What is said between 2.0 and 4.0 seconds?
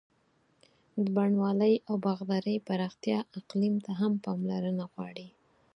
باغدارۍ پراختیا اقلیم ته